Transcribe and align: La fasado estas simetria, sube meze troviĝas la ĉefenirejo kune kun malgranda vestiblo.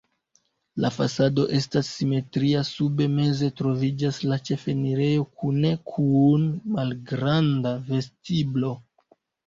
La 0.85 0.89
fasado 0.93 1.43
estas 1.57 1.91
simetria, 1.97 2.63
sube 2.71 3.07
meze 3.19 3.51
troviĝas 3.61 4.19
la 4.33 4.41
ĉefenirejo 4.51 5.29
kune 5.45 5.77
kun 5.95 6.51
malgranda 6.81 7.79
vestiblo. 7.95 8.79